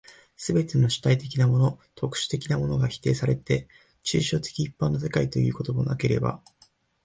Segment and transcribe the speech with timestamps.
[0.35, 3.67] すべての主体的なもの、特殊的なものが否定せられて、
[4.03, 6.41] 抽象的一般の世界となるということでもなければ、